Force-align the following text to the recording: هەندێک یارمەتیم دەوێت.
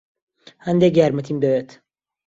هەندێک 0.65 0.93
یارمەتیم 0.99 1.37
دەوێت. 1.43 1.69